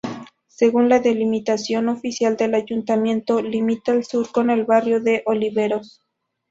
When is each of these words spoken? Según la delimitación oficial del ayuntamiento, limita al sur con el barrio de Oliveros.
Según 0.47 0.89
la 0.89 0.99
delimitación 0.99 1.87
oficial 1.87 2.35
del 2.35 2.55
ayuntamiento, 2.55 3.39
limita 3.39 3.91
al 3.91 4.03
sur 4.03 4.31
con 4.31 4.49
el 4.49 4.65
barrio 4.65 4.99
de 4.99 5.21
Oliveros. 5.27 6.01